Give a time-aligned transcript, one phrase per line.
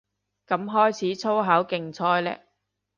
[0.47, 2.47] 噉開始粗口競賽嘞